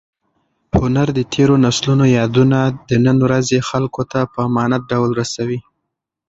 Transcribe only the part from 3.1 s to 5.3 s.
ورځې خلکو ته په امانت ډول